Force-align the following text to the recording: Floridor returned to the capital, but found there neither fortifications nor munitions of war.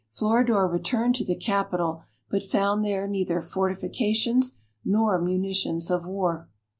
Floridor 0.09 0.67
returned 0.67 1.13
to 1.13 1.23
the 1.23 1.35
capital, 1.35 2.01
but 2.27 2.41
found 2.41 2.83
there 2.83 3.07
neither 3.07 3.39
fortifications 3.39 4.55
nor 4.83 5.21
munitions 5.21 5.91
of 5.91 6.07
war. 6.07 6.49